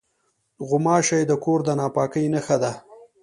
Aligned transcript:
غوماشې 0.67 1.19
د 1.27 1.31
کور 1.43 1.59
د 1.67 1.69
ناپاکۍ 1.79 2.25
نښه 2.33 2.57
دي. 2.63 2.73